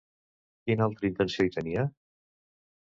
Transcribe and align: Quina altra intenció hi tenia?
Quina 0.69 0.87
altra 0.87 1.07
intenció 1.11 1.47
hi 1.49 1.55
tenia? 1.59 1.87